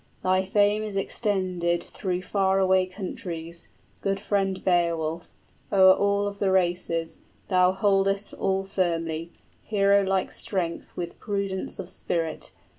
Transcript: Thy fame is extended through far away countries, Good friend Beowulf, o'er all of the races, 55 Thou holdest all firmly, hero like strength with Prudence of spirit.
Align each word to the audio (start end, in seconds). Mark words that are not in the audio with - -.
Thy 0.23 0.45
fame 0.45 0.81
is 0.81 0.95
extended 0.95 1.83
through 1.83 2.23
far 2.23 2.57
away 2.57 2.87
countries, 2.87 3.67
Good 4.01 4.19
friend 4.19 4.65
Beowulf, 4.65 5.29
o'er 5.71 5.93
all 5.93 6.25
of 6.25 6.39
the 6.39 6.49
races, 6.49 7.17
55 7.43 7.47
Thou 7.49 7.71
holdest 7.73 8.33
all 8.33 8.63
firmly, 8.63 9.31
hero 9.61 10.01
like 10.01 10.31
strength 10.31 10.91
with 10.97 11.19
Prudence 11.19 11.77
of 11.77 11.87
spirit. 11.87 12.51